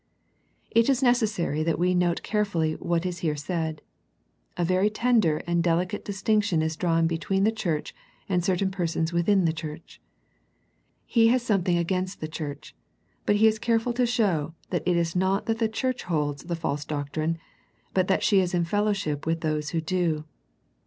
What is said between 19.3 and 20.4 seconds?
those who do.